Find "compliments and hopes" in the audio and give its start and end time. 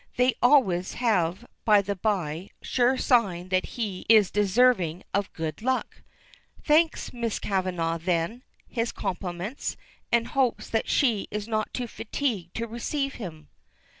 8.91-10.71